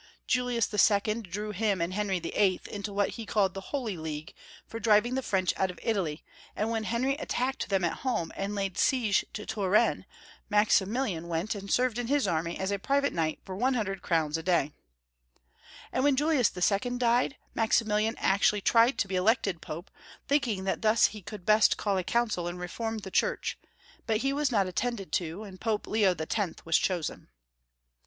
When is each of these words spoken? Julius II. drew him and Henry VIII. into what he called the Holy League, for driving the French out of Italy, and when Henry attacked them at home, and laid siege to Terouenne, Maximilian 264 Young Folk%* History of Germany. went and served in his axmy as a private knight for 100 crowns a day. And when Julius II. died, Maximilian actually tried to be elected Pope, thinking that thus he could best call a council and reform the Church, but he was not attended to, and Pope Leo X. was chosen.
Julius 0.25 0.67
II. 0.73 1.21
drew 1.21 1.51
him 1.51 1.79
and 1.79 1.93
Henry 1.93 2.17
VIII. 2.19 2.59
into 2.71 2.91
what 2.91 3.09
he 3.09 3.25
called 3.27 3.53
the 3.53 3.69
Holy 3.69 3.97
League, 3.97 4.33
for 4.65 4.79
driving 4.79 5.13
the 5.13 5.21
French 5.21 5.53
out 5.57 5.69
of 5.69 5.79
Italy, 5.83 6.25
and 6.55 6.71
when 6.71 6.85
Henry 6.85 7.13
attacked 7.17 7.69
them 7.69 7.83
at 7.83 7.97
home, 7.99 8.31
and 8.35 8.55
laid 8.55 8.79
siege 8.79 9.23
to 9.33 9.45
Terouenne, 9.45 10.05
Maximilian 10.49 11.25
264 11.25 11.25
Young 11.29 11.29
Folk%* 11.29 11.29
History 11.29 11.29
of 11.29 11.29
Germany. 11.29 11.29
went 11.29 11.55
and 11.55 11.71
served 11.71 11.99
in 11.99 12.07
his 12.07 12.25
axmy 12.25 12.59
as 12.59 12.71
a 12.71 12.79
private 12.79 13.13
knight 13.13 13.39
for 13.45 13.55
100 13.55 14.01
crowns 14.01 14.37
a 14.39 14.41
day. 14.41 14.71
And 15.91 16.03
when 16.03 16.15
Julius 16.15 16.49
II. 16.57 16.97
died, 16.97 17.35
Maximilian 17.53 18.15
actually 18.17 18.61
tried 18.61 18.97
to 18.97 19.07
be 19.07 19.15
elected 19.15 19.61
Pope, 19.61 19.91
thinking 20.27 20.63
that 20.63 20.81
thus 20.81 21.05
he 21.09 21.21
could 21.21 21.45
best 21.45 21.77
call 21.77 21.97
a 21.99 22.03
council 22.03 22.47
and 22.47 22.59
reform 22.59 22.97
the 22.97 23.11
Church, 23.11 23.59
but 24.07 24.17
he 24.25 24.33
was 24.33 24.51
not 24.51 24.65
attended 24.65 25.11
to, 25.11 25.43
and 25.43 25.61
Pope 25.61 25.85
Leo 25.85 26.15
X. 26.17 26.65
was 26.65 26.79
chosen. 26.79 27.29